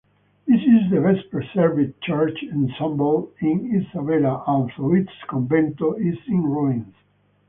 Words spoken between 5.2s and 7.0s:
convento is in ruins.